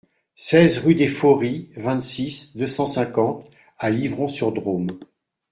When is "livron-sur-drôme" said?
3.91-4.87